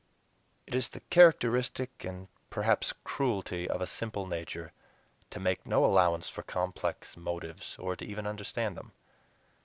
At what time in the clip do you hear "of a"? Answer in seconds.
3.69-3.85